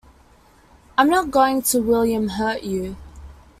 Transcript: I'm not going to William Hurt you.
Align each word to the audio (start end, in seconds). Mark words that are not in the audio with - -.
I'm 0.97 1.11
not 1.11 1.29
going 1.29 1.61
to 1.61 1.79
William 1.79 2.29
Hurt 2.29 2.63
you. 2.63 2.97